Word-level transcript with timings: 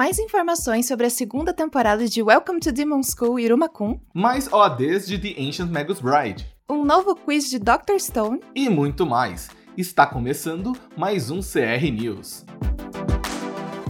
Mais 0.00 0.18
informações 0.18 0.88
sobre 0.88 1.04
a 1.04 1.10
segunda 1.10 1.52
temporada 1.52 2.08
de 2.08 2.22
Welcome 2.22 2.58
to 2.60 2.72
Demon 2.72 3.02
School 3.02 3.38
Iruma-kun. 3.38 4.00
Mais 4.14 4.50
OADs 4.50 5.06
de 5.06 5.18
The 5.18 5.38
Ancient 5.38 5.70
Magus 5.70 6.00
Bride. 6.00 6.46
Um 6.70 6.86
novo 6.86 7.14
quiz 7.14 7.50
de 7.50 7.58
Dr. 7.58 7.98
Stone. 7.98 8.40
E 8.54 8.70
muito 8.70 9.04
mais. 9.04 9.50
Está 9.76 10.06
começando 10.06 10.74
mais 10.96 11.30
um 11.30 11.40
CR 11.40 11.84
News. 11.92 12.46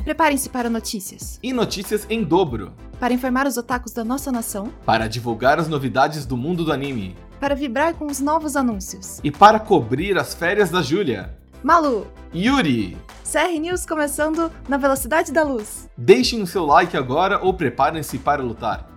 Preparem-se 0.03 0.49
para 0.49 0.69
notícias. 0.69 1.39
E 1.45 1.53
notícias 1.53 2.05
em 2.11 2.25
dobro. 2.25 2.73
Para 2.99 3.15
informar 3.15 3.47
os 3.47 3.57
otakus 3.57 3.93
da 3.93 4.03
nossa 4.03 4.33
nação. 4.33 4.73
Para 4.85 5.07
divulgar 5.07 5.61
as 5.61 5.69
novidades 5.69 6.27
do 6.27 6.37
mundo 6.37 6.65
do 6.65 6.73
anime. 6.73 7.15
Para 7.39 7.55
vibrar 7.55 7.95
com 7.95 8.07
os 8.07 8.19
novos 8.19 8.57
anúncios. 8.57 9.21
E 9.23 9.31
para 9.31 9.61
cobrir 9.61 10.19
as 10.19 10.35
férias 10.35 10.71
da 10.71 10.83
Júlia. 10.83 11.39
Malu. 11.63 12.07
Yuri. 12.35 12.97
CR 13.23 13.61
News 13.61 13.85
começando 13.85 14.51
na 14.67 14.79
velocidade 14.79 15.31
da 15.31 15.43
luz. 15.43 15.91
Deixem 15.97 16.41
o 16.41 16.47
seu 16.47 16.65
like 16.65 16.97
agora 16.97 17.39
ou 17.45 17.53
preparem-se 17.53 18.19
para 18.19 18.43
lutar. 18.43 18.89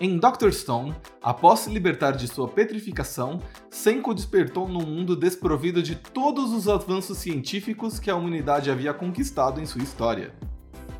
Em 0.00 0.18
Dr. 0.18 0.50
Stone, 0.52 0.94
após 1.20 1.60
se 1.60 1.70
libertar 1.70 2.12
de 2.12 2.28
sua 2.28 2.46
petrificação, 2.46 3.40
Senko 3.70 4.14
despertou 4.14 4.68
num 4.68 4.86
mundo 4.86 5.16
desprovido 5.16 5.82
de 5.82 5.96
todos 5.96 6.52
os 6.52 6.68
avanços 6.68 7.18
científicos 7.18 7.98
que 7.98 8.10
a 8.10 8.16
humanidade 8.16 8.70
havia 8.70 8.94
conquistado 8.94 9.60
em 9.60 9.66
sua 9.66 9.82
história. 9.82 10.32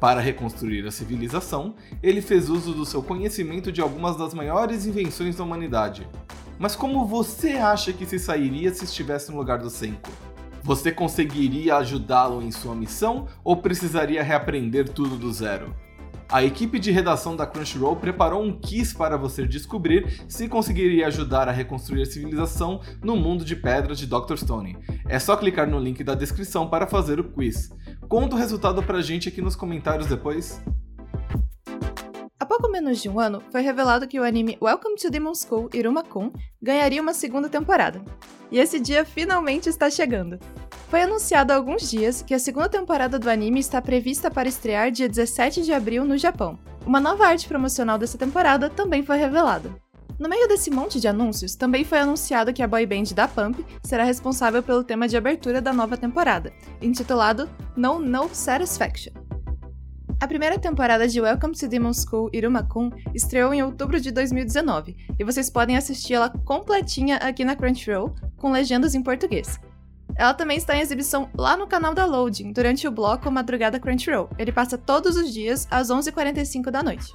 Para 0.01 0.21
reconstruir 0.21 0.87
a 0.87 0.91
civilização, 0.91 1.77
ele 2.02 2.21
fez 2.21 2.51
uso 2.51 2.74
do 2.74 2.84
seu 2.84 3.02
conhecimento 3.02 3.71
de 3.71 3.80
algumas 3.80 4.16
das 4.16 4.34
maiores 4.34 4.87
invenções 4.87 5.37
da 5.37 5.45
humanidade. 5.45 6.07
Mas 6.59 6.77
como 6.77 7.07
você 7.07 7.53
acha 7.53 7.93
que 7.93 8.07
se 8.07 8.19
sairia 8.19 8.73
se 8.73 8.85
estivesse 8.85 9.31
no 9.31 9.37
lugar 9.39 9.59
do 9.59 9.71
Senko? 9.71 10.11
Você 10.63 10.91
conseguiria 10.91 11.77
ajudá-lo 11.77 12.43
em 12.43 12.51
sua 12.51 12.75
missão 12.75 13.27
ou 13.43 13.57
precisaria 13.57 14.23
reaprender 14.23 14.88
tudo 14.88 15.16
do 15.16 15.33
zero? 15.33 15.74
A 16.29 16.43
equipe 16.43 16.79
de 16.79 16.91
redação 16.91 17.37
da 17.37 17.46
Crunchyroll 17.46 17.96
preparou 17.96 18.43
um 18.43 18.59
quiz 18.59 18.93
para 18.93 19.16
você 19.16 19.46
descobrir 19.46 20.24
se 20.27 20.49
conseguiria 20.49 21.07
ajudar 21.07 21.49
a 21.49 21.52
reconstruir 21.52 22.02
a 22.02 22.07
civilização 22.07 22.80
no 23.02 23.15
mundo 23.15 23.45
de 23.45 23.55
pedra 23.55 23.95
de 23.95 24.07
Dr. 24.07 24.37
Stone. 24.37 24.79
É 25.07 25.18
só 25.18 25.37
clicar 25.37 25.68
no 25.68 25.79
link 25.79 26.02
da 26.02 26.15
descrição 26.15 26.68
para 26.68 26.87
fazer 26.87 27.21
o 27.21 27.24
quiz. 27.24 27.71
Conta 28.09 28.37
o 28.37 28.39
resultado 28.39 28.83
pra 28.83 29.02
gente 29.02 29.29
aqui 29.29 29.43
nos 29.43 29.55
comentários 29.55 30.09
depois. 30.09 30.63
Há 32.45 32.46
pouco 32.46 32.68
menos 32.68 33.00
de 33.00 33.09
um 33.09 33.18
ano, 33.18 33.42
foi 33.50 33.62
revelado 33.62 34.06
que 34.06 34.20
o 34.20 34.23
anime 34.23 34.59
Welcome 34.60 34.96
to 34.96 35.09
Demon 35.09 35.34
School 35.34 35.70
Iruma-kun 35.73 36.30
ganharia 36.60 37.00
uma 37.00 37.14
segunda 37.14 37.48
temporada. 37.48 38.04
E 38.52 38.59
esse 38.59 38.78
dia 38.78 39.02
finalmente 39.02 39.66
está 39.70 39.88
chegando. 39.88 40.38
Foi 40.90 41.00
anunciado 41.00 41.54
há 41.54 41.56
alguns 41.56 41.90
dias 41.90 42.20
que 42.20 42.34
a 42.34 42.38
segunda 42.38 42.68
temporada 42.68 43.18
do 43.18 43.30
anime 43.30 43.60
está 43.60 43.80
prevista 43.80 44.30
para 44.30 44.46
estrear 44.46 44.90
dia 44.90 45.09
17 45.09 45.62
de 45.62 45.72
abril 45.72 46.04
no 46.04 46.18
Japão. 46.18 46.59
Uma 46.84 47.00
nova 47.00 47.26
arte 47.26 47.48
promocional 47.48 47.96
dessa 47.96 48.18
temporada 48.18 48.68
também 48.68 49.02
foi 49.02 49.16
revelada. 49.16 49.74
No 50.18 50.28
meio 50.28 50.46
desse 50.46 50.70
monte 50.70 51.00
de 51.00 51.09
anúncios, 51.09 51.56
também 51.56 51.82
foi 51.82 51.98
anunciado 51.98 52.52
que 52.52 52.62
a 52.62 52.68
boy 52.68 52.84
band 52.84 53.15
da 53.15 53.26
Pump 53.26 53.65
será 53.82 54.04
responsável 54.04 54.62
pelo 54.62 54.84
tema 54.84 55.09
de 55.09 55.16
abertura 55.16 55.62
da 55.62 55.72
nova 55.72 55.96
temporada, 55.96 56.52
intitulado 56.82 57.48
No 57.74 57.98
No 57.98 58.28
Satisfaction. 58.34 59.24
A 60.20 60.26
primeira 60.29 60.59
temporada 60.59 61.07
de 61.07 61.20
Welcome 61.20 61.54
to 61.54 61.68
Demon 61.68 61.93
School 61.93 62.30
Iruma-kun 62.32 62.90
estreou 63.15 63.52
em 63.52 63.62
outubro 63.62 64.00
de 64.00 64.10
2019, 64.10 64.97
e 65.19 65.25
vocês 65.25 65.50
podem 65.50 65.76
assisti-la 65.76 66.31
completinha 66.44 67.16
aqui 67.16 67.44
na 67.44 67.56
Crunchyroll, 67.56 68.15
com 68.37 68.53
legendas 68.53 68.94
em 68.94 69.03
português. 69.03 69.60
Ela 70.16 70.32
também 70.32 70.56
está 70.56 70.76
em 70.76 70.81
exibição 70.81 71.28
lá 71.37 71.56
no 71.56 71.66
canal 71.66 71.93
da 71.93 72.04
Loading, 72.04 72.53
durante 72.53 72.87
o 72.87 72.91
bloco 72.91 73.31
Madrugada 73.31 73.81
Crunchyroll. 73.81 74.31
Ele 74.38 74.53
passa 74.53 74.78
todos 74.78 75.16
os 75.16 75.32
dias 75.32 75.66
às 75.71 75.88
11h45 75.88 76.71
da 76.71 76.82
noite. 76.82 77.12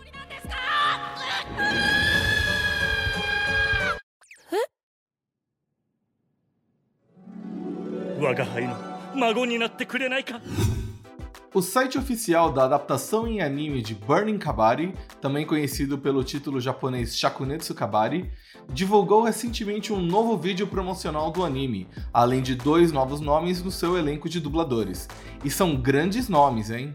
O 11.52 11.64
site 11.64 11.98
oficial 11.98 12.54
da 12.54 12.66
adaptação 12.66 13.28
em 13.28 13.42
anime 13.42 13.82
de 13.82 13.96
Burning 13.96 14.38
Kabari, 14.38 14.94
também 15.20 15.48
conhecido 15.48 15.98
pelo 15.98 16.24
título 16.24 16.62
japonês 16.62 17.18
Shakunetsu 17.18 17.74
Kabari, 17.74 18.32
divulgou 18.72 19.24
recentemente 19.24 19.92
um 19.92 20.00
novo 20.00 20.38
vídeo 20.38 20.68
promocional 20.68 21.32
do 21.32 21.44
anime, 21.44 21.88
além 22.14 22.44
de 22.44 22.54
dois 22.54 22.92
novos 22.92 23.20
nomes 23.20 23.64
no 23.64 23.72
seu 23.72 23.98
elenco 23.98 24.30
de 24.30 24.40
dubladores. 24.40 25.08
E 25.44 25.50
são 25.50 25.76
grandes 25.76 26.30
nomes, 26.30 26.70
hein? 26.70 26.94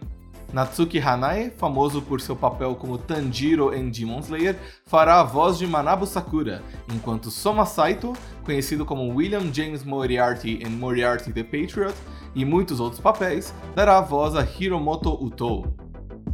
Natsuki 0.55 1.01
Hanae, 1.01 1.51
famoso 1.51 2.01
por 2.01 2.21
seu 2.21 2.37
papel 2.37 2.77
como 2.77 2.97
Tanjiro 2.97 3.75
em 3.75 3.91
Demon 3.91 4.21
Slayer, 4.21 4.57
fará 4.87 5.19
a 5.19 5.25
voz 5.25 5.59
de 5.59 5.67
Manabu 5.67 6.07
Sakura, 6.07 6.63
enquanto 6.95 7.29
Soma 7.29 7.67
Saito, 7.67 8.13
conhecido 8.45 8.85
como 8.85 9.13
William 9.13 9.53
James 9.53 9.83
Moriarty 9.83 10.61
em 10.65 10.71
Moriarty 10.71 11.33
the 11.33 11.43
Patriot, 11.43 11.93
e 12.37 12.45
muitos 12.45 12.79
outros 12.79 13.01
papéis, 13.01 13.53
dará 13.75 13.99
a 13.99 14.01
voz 14.01 14.37
a 14.37 14.47
Hiromoto 14.47 15.11
Utou. 15.21 15.77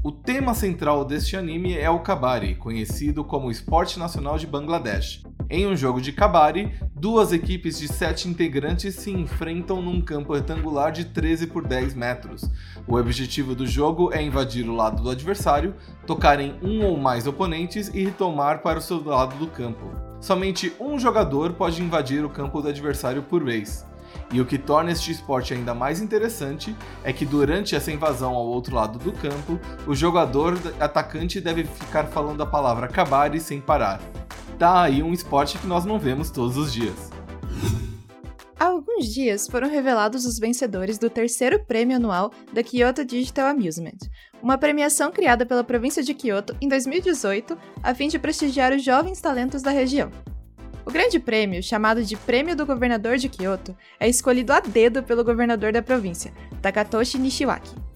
O 0.04 0.12
tema 0.12 0.52
central 0.52 1.02
deste 1.02 1.34
anime 1.34 1.78
é 1.78 1.88
o 1.88 2.00
Kabari, 2.00 2.54
conhecido 2.56 3.24
como 3.24 3.50
esporte 3.50 3.98
nacional 3.98 4.36
de 4.36 4.46
Bangladesh. 4.46 5.22
Em 5.48 5.66
um 5.66 5.74
jogo 5.74 5.98
de 5.98 6.12
Kabari, 6.12 6.78
duas 7.00 7.32
equipes 7.32 7.78
de 7.78 7.88
sete 7.88 8.28
integrantes 8.28 8.94
se 8.94 9.10
enfrentam 9.10 9.80
num 9.80 10.02
campo 10.02 10.34
retangular 10.34 10.92
de 10.92 11.06
13 11.06 11.46
por 11.46 11.66
10 11.66 11.94
metros. 11.94 12.44
O 12.86 12.94
objetivo 12.94 13.54
do 13.54 13.66
jogo 13.66 14.12
é 14.12 14.22
invadir 14.22 14.68
o 14.68 14.76
lado 14.76 15.02
do 15.02 15.08
adversário, 15.08 15.74
tocar 16.06 16.38
em 16.40 16.58
um 16.62 16.84
ou 16.84 16.98
mais 16.98 17.26
oponentes 17.26 17.90
e 17.94 18.04
retomar 18.04 18.60
para 18.60 18.78
o 18.78 18.82
seu 18.82 19.02
lado 19.02 19.34
do 19.38 19.46
campo. 19.46 19.90
Somente 20.20 20.74
um 20.78 20.98
jogador 20.98 21.54
pode 21.54 21.82
invadir 21.82 22.22
o 22.22 22.28
campo 22.28 22.60
do 22.60 22.68
adversário 22.68 23.22
por 23.22 23.42
vez. 23.42 23.86
E 24.30 24.38
o 24.38 24.44
que 24.44 24.58
torna 24.58 24.90
este 24.90 25.10
esporte 25.10 25.54
ainda 25.54 25.72
mais 25.72 26.02
interessante 26.02 26.76
é 27.02 27.14
que 27.14 27.24
durante 27.24 27.74
essa 27.74 27.90
invasão 27.90 28.34
ao 28.34 28.44
outro 28.44 28.76
lado 28.76 28.98
do 28.98 29.12
campo, 29.12 29.58
o 29.86 29.94
jogador 29.94 30.58
atacante 30.78 31.40
deve 31.40 31.64
ficar 31.64 32.08
falando 32.08 32.42
a 32.42 32.46
palavra 32.46 32.88
Kabari 32.88 33.40
sem 33.40 33.58
parar 33.58 34.00
tá 34.60 34.82
aí 34.82 35.02
um 35.02 35.14
esporte 35.14 35.56
que 35.56 35.66
nós 35.66 35.86
não 35.86 35.98
vemos 35.98 36.30
todos 36.30 36.58
os 36.58 36.70
dias. 36.70 37.10
Há 38.58 38.66
alguns 38.66 39.06
dias 39.06 39.48
foram 39.48 39.70
revelados 39.70 40.26
os 40.26 40.38
vencedores 40.38 40.98
do 40.98 41.08
terceiro 41.08 41.64
prêmio 41.64 41.96
anual 41.96 42.30
da 42.52 42.62
Kyoto 42.62 43.02
Digital 43.02 43.46
Amusement, 43.46 43.96
uma 44.42 44.58
premiação 44.58 45.10
criada 45.10 45.46
pela 45.46 45.64
província 45.64 46.02
de 46.02 46.12
Kyoto 46.12 46.54
em 46.60 46.68
2018 46.68 47.56
a 47.82 47.94
fim 47.94 48.08
de 48.08 48.18
prestigiar 48.18 48.70
os 48.70 48.84
jovens 48.84 49.18
talentos 49.18 49.62
da 49.62 49.70
região. 49.70 50.10
O 50.84 50.90
grande 50.90 51.18
prêmio, 51.18 51.62
chamado 51.62 52.04
de 52.04 52.14
Prêmio 52.14 52.54
do 52.54 52.66
Governador 52.66 53.16
de 53.16 53.30
Kyoto, 53.30 53.74
é 53.98 54.10
escolhido 54.10 54.52
a 54.52 54.60
dedo 54.60 55.02
pelo 55.02 55.24
governador 55.24 55.72
da 55.72 55.80
província, 55.80 56.34
Takatoshi 56.60 57.16
Nishiwaki. 57.16 57.89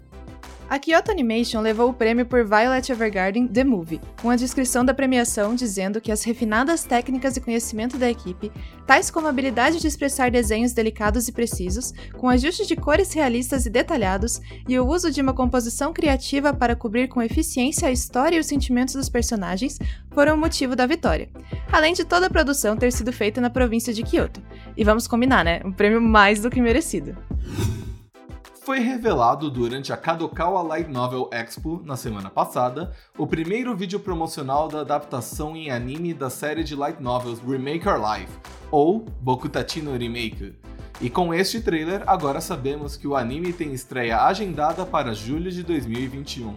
A 0.69 0.79
Kyoto 0.79 1.11
Animation 1.11 1.61
levou 1.61 1.91
o 1.91 1.95
prêmio 1.95 2.25
por 2.25 2.43
Violet 2.43 2.91
Evergarden 2.91 3.47
The 3.47 3.63
Movie, 3.63 4.01
com 4.21 4.31
a 4.31 4.37
descrição 4.37 4.83
da 4.83 4.95
premiação 4.95 5.55
dizendo 5.55 6.01
que 6.01 6.11
as 6.11 6.25
refinadas 6.25 6.85
técnicas 6.85 7.37
e 7.37 7.41
conhecimento 7.41 7.99
da 7.99 8.11
equipe, 8.11 8.51
tais 8.87 9.11
como 9.11 9.27
a 9.27 9.31
habilidade 9.31 9.79
de 9.79 9.87
expressar 9.87 10.31
desenhos 10.31 10.73
delicados 10.73 11.29
e 11.29 11.33
precisos, 11.33 11.93
com 12.15 12.31
ajustes 12.31 12.67
de 12.67 12.77
cores 12.77 13.13
realistas 13.13 13.67
e 13.67 13.71
detalhados, 13.71 14.41
e 14.67 14.79
o 14.79 14.87
uso 14.87 15.11
de 15.11 15.21
uma 15.21 15.35
composição 15.35 15.93
criativa 15.93 16.55
para 16.55 16.75
cobrir 16.75 17.09
com 17.09 17.23
eficiência 17.23 17.89
a 17.89 17.93
história 17.93 18.37
e 18.37 18.41
os 18.41 18.47
sentimentos 18.47 18.95
dos 18.95 19.11
personagens, 19.11 19.79
foram 20.13 20.35
o 20.35 20.39
motivo 20.39 20.75
da 20.75 20.87
vitória. 20.87 21.29
Além 21.71 21.93
de 21.93 22.05
toda 22.05 22.27
a 22.27 22.31
produção 22.31 22.75
ter 22.75 22.91
sido 22.91 23.13
feita 23.13 23.39
na 23.39 23.51
província 23.51 23.93
de 23.93 24.03
Kyoto. 24.03 24.43
E 24.77 24.83
vamos 24.83 25.07
combinar, 25.07 25.45
né? 25.45 25.61
Um 25.63 25.73
prêmio 25.73 26.01
mais 26.01 26.41
do 26.41 26.51
que 26.51 26.61
merecido 26.61 27.15
foi 28.65 28.79
revelado 28.79 29.51
durante 29.51 29.93
a 29.93 29.97
Kadokawa 29.97 30.63
Light 30.63 30.91
Novel 30.91 31.29
Expo 31.31 31.83
na 31.85 31.99
semana 31.99 32.31
passada 32.31 32.93
o 33.19 33.27
primeiro 33.27 33.77
vídeo 33.77 34.01
promocional 34.01 34.69
da 34.69 34.81
adaptação 34.81 35.55
em 35.55 35.71
anime 35.71 36.15
da 36.15 36.31
série 36.31 36.65
de 36.65 36.75
light 36.75 36.99
novels 36.99 37.41
Remake 37.47 37.87
Our 37.87 38.01
Life, 38.01 38.33
ou 38.71 39.05
Bokutachi 39.21 39.83
no 39.83 39.95
Remake. 39.95 40.55
E 40.99 41.11
com 41.11 41.35
este 41.35 41.61
trailer, 41.61 42.05
agora 42.07 42.41
sabemos 42.41 42.97
que 42.97 43.07
o 43.07 43.15
anime 43.15 43.53
tem 43.53 43.75
estreia 43.75 44.23
agendada 44.23 44.87
para 44.87 45.13
julho 45.13 45.51
de 45.51 45.63
2021. 45.63 46.55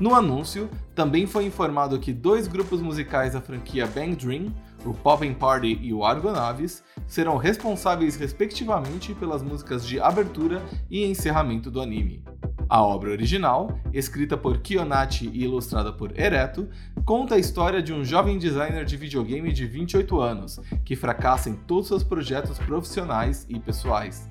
No 0.00 0.12
anúncio, 0.12 0.68
também 0.92 1.24
foi 1.24 1.44
informado 1.44 2.00
que 2.00 2.12
dois 2.12 2.48
grupos 2.48 2.80
musicais 2.80 3.34
da 3.34 3.40
franquia 3.40 3.86
Bang 3.86 4.16
Dream, 4.16 4.52
o 4.84 4.94
Poppin' 4.94 5.34
Party 5.34 5.78
e 5.80 5.92
o 5.92 6.04
Argonaves, 6.04 6.82
serão 7.06 7.36
responsáveis 7.36 8.16
respectivamente 8.16 9.14
pelas 9.14 9.42
músicas 9.42 9.86
de 9.86 10.00
abertura 10.00 10.62
e 10.90 11.04
encerramento 11.04 11.70
do 11.70 11.80
anime. 11.80 12.22
A 12.68 12.82
obra 12.82 13.10
original, 13.10 13.78
escrita 13.92 14.36
por 14.36 14.58
Kiyonachi 14.58 15.30
e 15.32 15.44
ilustrada 15.44 15.92
por 15.92 16.18
Ereto, 16.18 16.68
conta 17.04 17.34
a 17.34 17.38
história 17.38 17.82
de 17.82 17.92
um 17.92 18.04
jovem 18.04 18.38
designer 18.38 18.84
de 18.84 18.96
videogame 18.96 19.52
de 19.52 19.66
28 19.66 20.20
anos 20.20 20.60
que 20.84 20.96
fracassa 20.96 21.50
em 21.50 21.54
todos 21.54 21.88
seus 21.88 22.02
projetos 22.02 22.58
profissionais 22.58 23.46
e 23.48 23.60
pessoais. 23.60 24.28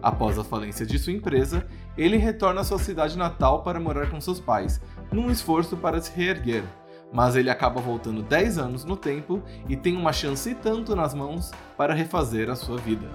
Após 0.00 0.38
a 0.38 0.44
falência 0.44 0.84
de 0.84 0.98
sua 0.98 1.12
empresa, 1.12 1.66
ele 1.96 2.16
retorna 2.16 2.62
à 2.62 2.64
sua 2.64 2.78
cidade 2.78 3.16
natal 3.16 3.62
para 3.62 3.78
morar 3.78 4.10
com 4.10 4.20
seus 4.20 4.40
pais, 4.40 4.80
num 5.12 5.30
esforço 5.30 5.76
para 5.76 6.00
se 6.00 6.12
reerguer. 6.12 6.64
Mas 7.12 7.36
ele 7.36 7.50
acaba 7.50 7.80
voltando 7.80 8.22
10 8.22 8.58
anos 8.58 8.84
no 8.84 8.96
tempo 8.96 9.42
e 9.68 9.76
tem 9.76 9.96
uma 9.96 10.12
chance 10.12 10.50
e 10.50 10.54
tanto 10.54 10.96
nas 10.96 11.14
mãos 11.14 11.50
para 11.76 11.94
refazer 11.94 12.48
a 12.48 12.56
sua 12.56 12.78
vida. 12.78 13.08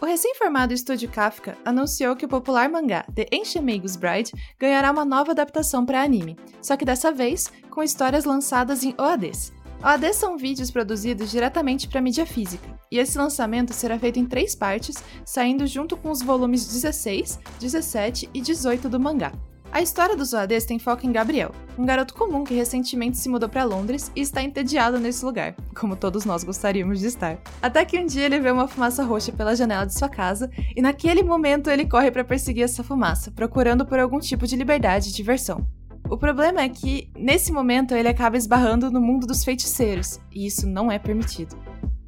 O 0.00 0.04
recém-formado 0.04 0.74
estúdio 0.74 1.08
Kafka 1.08 1.56
anunciou 1.64 2.14
que 2.14 2.26
o 2.26 2.28
popular 2.28 2.68
mangá 2.68 3.04
The 3.14 3.26
Ancient 3.32 3.64
Magus 3.64 3.96
Bride 3.96 4.30
ganhará 4.58 4.90
uma 4.90 5.06
nova 5.06 5.32
adaptação 5.32 5.86
para 5.86 6.02
anime, 6.02 6.36
só 6.60 6.76
que 6.76 6.84
dessa 6.84 7.10
vez 7.10 7.50
com 7.70 7.82
histórias 7.82 8.26
lançadas 8.26 8.84
em 8.84 8.94
OADs. 8.98 9.54
OADs 9.82 10.16
são 10.16 10.36
vídeos 10.36 10.70
produzidos 10.70 11.30
diretamente 11.30 11.88
para 11.88 12.00
mídia 12.02 12.26
física, 12.26 12.68
e 12.90 12.98
esse 12.98 13.16
lançamento 13.16 13.72
será 13.72 13.98
feito 13.98 14.18
em 14.18 14.26
três 14.26 14.54
partes, 14.54 15.02
saindo 15.24 15.66
junto 15.66 15.96
com 15.96 16.10
os 16.10 16.22
volumes 16.22 16.66
16, 16.66 17.40
17 17.58 18.30
e 18.34 18.40
18 18.40 18.90
do 18.90 19.00
mangá. 19.00 19.32
A 19.76 19.82
história 19.82 20.16
dos 20.16 20.32
OADs 20.32 20.64
tem 20.64 20.78
foco 20.78 21.06
em 21.06 21.12
Gabriel, 21.12 21.52
um 21.76 21.84
garoto 21.84 22.14
comum 22.14 22.44
que 22.44 22.54
recentemente 22.54 23.18
se 23.18 23.28
mudou 23.28 23.46
para 23.46 23.62
Londres 23.62 24.10
e 24.16 24.22
está 24.22 24.42
entediado 24.42 24.98
nesse 24.98 25.22
lugar, 25.22 25.54
como 25.78 25.94
todos 25.94 26.24
nós 26.24 26.42
gostaríamos 26.42 26.98
de 26.98 27.08
estar. 27.08 27.36
Até 27.60 27.84
que 27.84 27.98
um 27.98 28.06
dia 28.06 28.24
ele 28.24 28.40
vê 28.40 28.50
uma 28.50 28.66
fumaça 28.66 29.04
roxa 29.04 29.32
pela 29.32 29.54
janela 29.54 29.84
de 29.84 29.92
sua 29.92 30.08
casa 30.08 30.50
e 30.74 30.80
naquele 30.80 31.22
momento 31.22 31.68
ele 31.68 31.86
corre 31.86 32.10
para 32.10 32.24
perseguir 32.24 32.64
essa 32.64 32.82
fumaça, 32.82 33.30
procurando 33.30 33.84
por 33.84 33.98
algum 33.98 34.18
tipo 34.18 34.46
de 34.46 34.56
liberdade 34.56 35.10
e 35.10 35.12
diversão. 35.12 35.68
O 36.08 36.16
problema 36.16 36.62
é 36.62 36.70
que, 36.70 37.10
nesse 37.14 37.52
momento, 37.52 37.92
ele 37.92 38.08
acaba 38.08 38.38
esbarrando 38.38 38.90
no 38.90 39.00
mundo 39.00 39.26
dos 39.26 39.44
feiticeiros, 39.44 40.18
e 40.32 40.46
isso 40.46 40.66
não 40.66 40.90
é 40.90 40.98
permitido. 40.98 41.54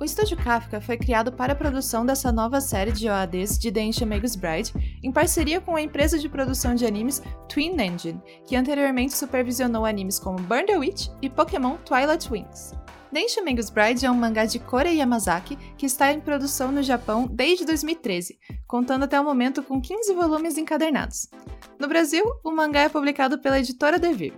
O 0.00 0.04
estúdio 0.04 0.36
Kafka 0.36 0.80
foi 0.80 0.96
criado 0.96 1.32
para 1.32 1.54
a 1.54 1.56
produção 1.56 2.06
dessa 2.06 2.30
nova 2.30 2.60
série 2.60 2.92
de 2.92 3.08
OADs 3.08 3.58
de 3.58 3.72
The 3.72 3.80
Ancient 3.80 4.08
Magus 4.08 4.36
Bride, 4.36 4.72
em 5.02 5.10
parceria 5.10 5.60
com 5.60 5.74
a 5.74 5.82
empresa 5.82 6.16
de 6.16 6.28
produção 6.28 6.72
de 6.76 6.86
animes 6.86 7.20
Twin 7.48 7.74
Engine, 7.80 8.22
que 8.46 8.54
anteriormente 8.54 9.16
supervisionou 9.16 9.84
animes 9.84 10.20
como 10.20 10.38
Burn 10.38 10.66
the 10.66 10.76
Witch 10.76 11.08
e 11.20 11.28
Pokémon 11.28 11.78
Twilight 11.78 12.30
Wings. 12.30 12.74
The 13.12 13.24
Ancient 13.24 13.44
Magus 13.44 13.70
Bride 13.70 14.06
é 14.06 14.10
um 14.10 14.14
mangá 14.14 14.44
de 14.44 14.60
Kore 14.60 14.88
Yamazaki 14.88 15.56
que 15.76 15.86
está 15.86 16.12
em 16.12 16.20
produção 16.20 16.70
no 16.70 16.82
Japão 16.82 17.26
desde 17.28 17.64
2013, 17.64 18.38
contando 18.68 19.02
até 19.02 19.20
o 19.20 19.24
momento 19.24 19.64
com 19.64 19.80
15 19.80 20.14
volumes 20.14 20.56
encadernados. 20.56 21.28
No 21.76 21.88
Brasil, 21.88 22.24
o 22.44 22.52
mangá 22.52 22.82
é 22.82 22.88
publicado 22.88 23.40
pela 23.40 23.58
editora 23.58 23.98
Devir. 23.98 24.34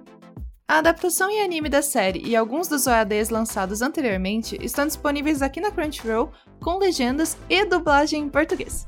A 0.70 0.78
adaptação 0.78 1.28
em 1.28 1.42
anime 1.42 1.68
da 1.68 1.82
série 1.82 2.22
e 2.24 2.36
alguns 2.36 2.68
dos 2.68 2.86
OADs 2.86 3.28
lançados 3.28 3.82
anteriormente 3.82 4.56
estão 4.62 4.86
disponíveis 4.86 5.42
aqui 5.42 5.60
na 5.60 5.72
Crunchyroll 5.72 6.30
com 6.60 6.78
legendas 6.78 7.36
e 7.48 7.64
dublagem 7.64 8.22
em 8.22 8.28
português. 8.28 8.86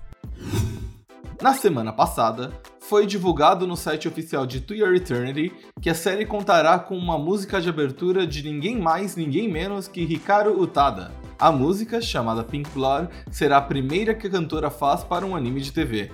Na 1.41 1.55
semana 1.55 1.93
passada, 1.93 2.53
foi 2.79 3.05
divulgado 3.05 3.67
no 3.67 3.77
site 3.77 4.07
oficial 4.07 4.47
de 4.47 4.61
To 4.61 4.75
Your 4.75 4.95
Eternity 4.95 5.53
que 5.81 5.91
a 5.91 5.95
série 5.95 6.25
contará 6.25 6.79
com 6.79 6.97
uma 6.97 7.19
música 7.19 7.61
de 7.61 7.69
abertura 7.69 8.25
de 8.29 8.45
ninguém 8.45 8.79
mais, 8.79 9.17
ninguém 9.17 9.51
menos 9.51 9.89
que 9.89 10.03
Hikaru 10.03 10.61
Utada. 10.61 11.11
A 11.37 11.51
música, 11.51 12.01
chamada 12.01 12.45
Pink 12.45 12.71
Blood, 12.71 13.09
será 13.29 13.57
a 13.57 13.61
primeira 13.61 14.15
que 14.15 14.29
a 14.29 14.31
cantora 14.31 14.71
faz 14.71 15.03
para 15.03 15.27
um 15.27 15.35
anime 15.35 15.61
de 15.61 15.73
TV. 15.73 16.13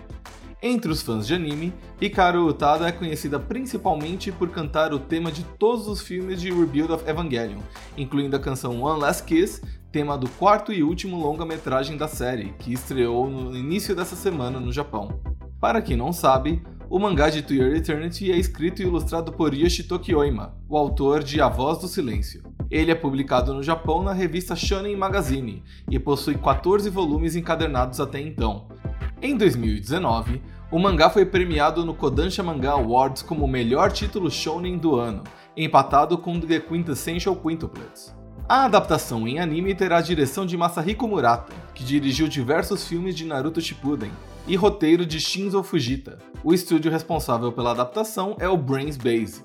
Entre 0.61 0.91
os 0.91 1.03
fãs 1.03 1.25
de 1.25 1.35
anime, 1.35 1.73
Hikaru 2.01 2.49
Utada 2.49 2.89
é 2.89 2.91
conhecida 2.91 3.39
principalmente 3.39 4.33
por 4.33 4.51
cantar 4.51 4.93
o 4.93 4.99
tema 4.99 5.31
de 5.31 5.45
todos 5.45 5.87
os 5.87 6.01
filmes 6.01 6.41
de 6.41 6.53
Rebuild 6.53 6.91
of 6.91 7.09
Evangelion, 7.09 7.61
incluindo 7.97 8.35
a 8.35 8.41
canção 8.41 8.83
One 8.83 9.01
Last 9.01 9.23
Kiss, 9.23 9.63
tema 9.93 10.19
do 10.19 10.29
quarto 10.31 10.73
e 10.73 10.83
último 10.83 11.17
longa-metragem 11.17 11.97
da 11.97 12.09
série, 12.09 12.55
que 12.59 12.73
estreou 12.73 13.31
no 13.31 13.57
início 13.57 13.95
dessa 13.95 14.17
semana 14.17 14.59
no 14.59 14.73
Japão. 14.73 15.21
Para 15.61 15.81
quem 15.81 15.97
não 15.97 16.13
sabe, 16.13 16.61
o 16.91 16.99
mangá 16.99 17.31
de 17.31 17.43
To 17.43 17.55
Your 17.55 17.77
Eternity 17.77 18.33
é 18.33 18.37
escrito 18.37 18.83
e 18.83 18.85
ilustrado 18.85 19.31
por 19.31 19.55
Yoshi 19.55 19.85
Tokioima, 19.85 20.57
o 20.69 20.77
autor 20.77 21.23
de 21.23 21.41
A 21.41 21.49
Voz 21.49 21.79
do 21.79 21.87
Silêncio. 21.87 22.43
Ele 22.71 22.91
é 22.91 22.95
publicado 22.95 23.55
no 23.55 23.63
Japão 23.63 24.03
na 24.03 24.13
revista 24.13 24.57
Shonen 24.57 24.97
Magazine 24.97 25.63
e 25.89 25.99
possui 25.99 26.37
14 26.37 26.91
volumes 26.91 27.37
encadernados 27.37 28.01
até 28.01 28.21
então, 28.21 28.69
em 29.21 29.37
2019, 29.37 30.41
o 30.71 30.79
mangá 30.79 31.11
foi 31.11 31.25
premiado 31.25 31.85
no 31.85 31.93
Kodansha 31.93 32.43
Manga 32.43 32.71
Awards 32.71 33.23
como 33.23 33.45
o 33.45 33.49
melhor 33.49 33.91
título 33.91 34.31
shounen 34.31 34.79
do 34.79 34.97
ano, 34.97 35.25
empatado 35.57 36.17
com 36.17 36.39
The 36.39 36.61
Quintessential 36.61 37.35
Quintuplets. 37.35 38.15
A 38.49 38.65
adaptação 38.65 39.27
em 39.27 39.41
anime 39.41 39.75
terá 39.75 39.99
a 39.99 40.03
direção 40.03 40.47
de 40.47 40.57
Masahiko 40.57 41.09
Murata, 41.09 41.53
que 41.75 41.83
dirigiu 41.83 42.29
diversos 42.29 42.87
filmes 42.87 43.17
de 43.17 43.25
Naruto 43.25 43.61
Shippuden, 43.61 44.13
e 44.47 44.57
roteiro 44.57 45.05
de 45.05 45.21
Shinzo 45.21 45.63
Fujita. 45.63 46.19
O 46.45 46.55
estúdio 46.55 46.91
responsável 46.91 47.51
pela 47.51 47.73
adaptação 47.73 48.37
é 48.39 48.49
o 48.49 48.57
Brains 48.57 48.97
Base. 48.97 49.45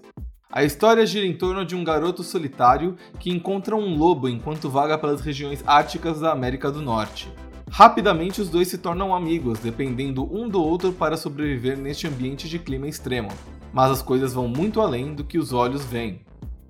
A 0.51 0.63
história 0.63 1.05
gira 1.05 1.25
em 1.25 1.35
torno 1.35 1.65
de 1.65 1.75
um 1.75 1.83
garoto 1.83 2.21
solitário 2.21 2.95
que 3.19 3.31
encontra 3.31 3.75
um 3.75 3.97
lobo 3.97 4.29
enquanto 4.29 4.69
vaga 4.69 4.99
pelas 4.99 5.19
regiões 5.19 5.63
árticas 5.65 6.19
da 6.19 6.31
América 6.31 6.71
do 6.71 6.79
Norte. 6.79 7.27
Rapidamente 7.73 8.39
os 8.39 8.49
dois 8.49 8.67
se 8.67 8.77
tornam 8.77 9.15
amigos, 9.15 9.57
dependendo 9.57 10.31
um 10.31 10.47
do 10.47 10.61
outro 10.61 10.93
para 10.93 11.17
sobreviver 11.17 11.75
neste 11.75 12.05
ambiente 12.05 12.47
de 12.47 12.59
clima 12.59 12.87
extremo. 12.87 13.29
Mas 13.73 13.89
as 13.89 13.99
coisas 13.99 14.31
vão 14.31 14.47
muito 14.47 14.79
além 14.79 15.15
do 15.15 15.23
que 15.23 15.39
os 15.39 15.51
olhos 15.51 15.83
veem. 15.83 16.21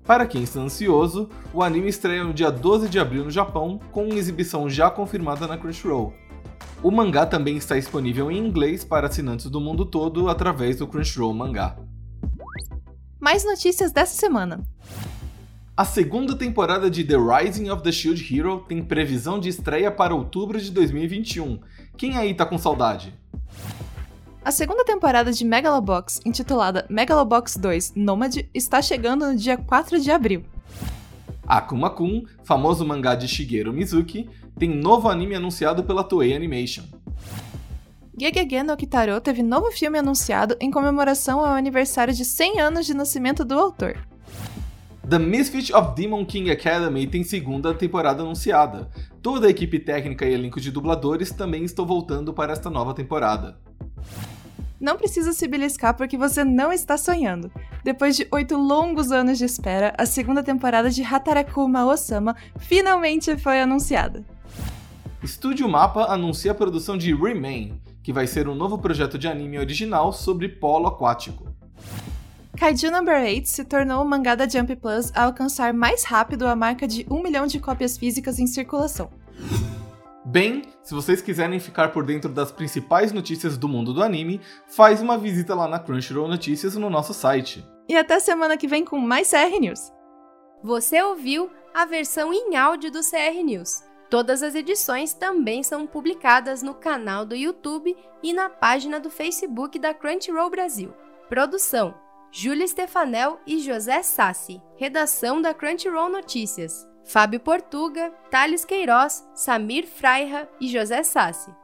Para 0.02 0.26
quem 0.26 0.44
está 0.44 0.60
ansioso, 0.60 1.28
o 1.52 1.62
anime 1.62 1.90
estreia 1.90 2.24
no 2.24 2.32
dia 2.32 2.50
12 2.50 2.88
de 2.88 2.98
abril 2.98 3.22
no 3.22 3.30
Japão, 3.30 3.78
com 3.92 4.06
uma 4.06 4.14
exibição 4.14 4.66
já 4.66 4.90
confirmada 4.90 5.46
na 5.46 5.58
Crunchyroll. 5.58 6.14
O 6.82 6.90
mangá 6.90 7.26
também 7.26 7.58
está 7.58 7.74
disponível 7.74 8.30
em 8.30 8.38
inglês 8.38 8.82
para 8.82 9.06
assinantes 9.06 9.50
do 9.50 9.60
mundo 9.60 9.84
todo 9.84 10.30
através 10.30 10.78
do 10.78 10.86
Crunchyroll 10.86 11.34
Mangá. 11.34 11.76
Mais 13.20 13.44
notícias 13.44 13.92
dessa 13.92 14.18
semana. 14.18 14.64
A 15.76 15.84
segunda 15.84 16.36
temporada 16.36 16.88
de 16.88 17.02
The 17.02 17.16
Rising 17.16 17.68
of 17.68 17.82
the 17.82 17.90
Shield 17.90 18.22
Hero 18.32 18.64
tem 18.68 18.80
previsão 18.80 19.40
de 19.40 19.48
estreia 19.48 19.90
para 19.90 20.14
outubro 20.14 20.60
de 20.60 20.70
2021. 20.70 21.58
Quem 21.96 22.16
aí 22.16 22.32
tá 22.32 22.46
com 22.46 22.56
saudade? 22.56 23.12
A 24.44 24.52
segunda 24.52 24.84
temporada 24.84 25.32
de 25.32 25.44
Megalobox, 25.44 26.20
intitulada 26.24 26.86
Megalobox 26.88 27.56
2 27.56 27.94
Nomad, 27.96 28.36
está 28.54 28.80
chegando 28.80 29.26
no 29.26 29.36
dia 29.36 29.56
4 29.56 29.98
de 29.98 30.12
abril. 30.12 30.44
Akuma 31.44 31.90
Kun, 31.90 32.22
famoso 32.44 32.86
mangá 32.86 33.16
de 33.16 33.26
Shigeru 33.26 33.72
Mizuki, 33.72 34.30
tem 34.56 34.68
novo 34.68 35.08
anime 35.08 35.34
anunciado 35.34 35.82
pela 35.82 36.04
Toei 36.04 36.36
Animation. 36.36 36.84
Gegege 38.16 38.62
no 38.62 38.76
Kitaro 38.76 39.20
teve 39.20 39.42
novo 39.42 39.72
filme 39.72 39.98
anunciado 39.98 40.56
em 40.60 40.70
comemoração 40.70 41.40
ao 41.40 41.52
aniversário 41.52 42.14
de 42.14 42.24
100 42.24 42.60
anos 42.60 42.86
de 42.86 42.94
nascimento 42.94 43.44
do 43.44 43.58
autor. 43.58 43.98
The 45.06 45.18
Misfit 45.18 45.70
of 45.74 45.94
Demon 45.94 46.24
King 46.24 46.50
Academy 46.50 47.06
tem 47.06 47.22
segunda 47.22 47.74
temporada 47.74 48.22
anunciada. 48.22 48.88
Toda 49.20 49.46
a 49.46 49.50
equipe 49.50 49.78
técnica 49.78 50.24
e 50.24 50.32
elenco 50.32 50.58
de 50.58 50.70
dubladores 50.70 51.30
também 51.30 51.62
estão 51.62 51.84
voltando 51.84 52.32
para 52.32 52.54
esta 52.54 52.70
nova 52.70 52.94
temporada. 52.94 53.58
Não 54.80 54.96
precisa 54.96 55.34
se 55.34 55.46
beliscar 55.46 55.94
porque 55.94 56.16
você 56.16 56.42
não 56.42 56.72
está 56.72 56.96
sonhando. 56.96 57.52
Depois 57.84 58.16
de 58.16 58.26
oito 58.32 58.56
longos 58.56 59.12
anos 59.12 59.36
de 59.36 59.44
espera, 59.44 59.92
a 59.98 60.06
segunda 60.06 60.42
temporada 60.42 60.88
de 60.88 61.02
Hataraku 61.02 61.68
Mao-sama 61.68 62.34
finalmente 62.58 63.36
foi 63.36 63.60
anunciada. 63.60 64.24
Estúdio 65.22 65.68
Mapa 65.68 66.06
anuncia 66.06 66.52
a 66.52 66.54
produção 66.54 66.96
de 66.96 67.14
Remain, 67.14 67.78
que 68.02 68.12
vai 68.12 68.26
ser 68.26 68.48
um 68.48 68.54
novo 68.54 68.78
projeto 68.78 69.18
de 69.18 69.28
anime 69.28 69.58
original 69.58 70.14
sobre 70.14 70.48
polo 70.48 70.86
aquático. 70.86 71.54
Kaiju 72.56 72.88
Number 72.88 73.20
8 73.20 73.48
se 73.48 73.64
tornou 73.64 74.00
o 74.00 74.08
mangá 74.08 74.36
da 74.36 74.48
Jump 74.48 74.76
Plus 74.76 75.10
a 75.12 75.24
alcançar 75.24 75.74
mais 75.74 76.04
rápido 76.04 76.46
a 76.46 76.54
marca 76.54 76.86
de 76.86 77.04
1 77.10 77.22
milhão 77.22 77.46
de 77.48 77.58
cópias 77.58 77.98
físicas 77.98 78.38
em 78.38 78.46
circulação. 78.46 79.10
Bem, 80.24 80.62
se 80.82 80.94
vocês 80.94 81.20
quiserem 81.20 81.58
ficar 81.58 81.88
por 81.88 82.06
dentro 82.06 82.30
das 82.30 82.52
principais 82.52 83.12
notícias 83.12 83.58
do 83.58 83.68
mundo 83.68 83.92
do 83.92 84.02
anime, 84.02 84.40
faz 84.68 85.02
uma 85.02 85.18
visita 85.18 85.52
lá 85.54 85.66
na 85.66 85.80
Crunchyroll 85.80 86.28
Notícias 86.28 86.76
no 86.76 86.88
nosso 86.88 87.12
site. 87.12 87.66
E 87.88 87.96
até 87.96 88.20
semana 88.20 88.56
que 88.56 88.68
vem 88.68 88.84
com 88.84 88.98
mais 88.98 89.30
CR 89.30 89.58
News. 89.60 89.92
Você 90.62 91.02
ouviu 91.02 91.50
a 91.74 91.84
versão 91.84 92.32
em 92.32 92.56
áudio 92.56 92.90
do 92.90 93.00
CR 93.00 93.42
News. 93.44 93.82
Todas 94.08 94.44
as 94.44 94.54
edições 94.54 95.12
também 95.12 95.64
são 95.64 95.88
publicadas 95.88 96.62
no 96.62 96.72
canal 96.72 97.26
do 97.26 97.34
YouTube 97.34 97.96
e 98.22 98.32
na 98.32 98.48
página 98.48 99.00
do 99.00 99.10
Facebook 99.10 99.76
da 99.78 99.92
Crunchyroll 99.92 100.50
Brasil. 100.50 100.94
Produção 101.28 102.03
Júlia 102.36 102.66
Stefanel 102.66 103.38
e 103.46 103.60
José 103.60 104.02
Sassi. 104.02 104.60
Redação 104.76 105.40
da 105.40 105.54
Crunchyroll 105.54 106.08
Notícias. 106.08 106.84
Fábio 107.04 107.38
Portuga, 107.38 108.10
Thales 108.28 108.64
Queiroz, 108.64 109.24
Samir 109.36 109.86
Freira 109.86 110.50
e 110.60 110.66
José 110.66 111.04
Sassi. 111.04 111.54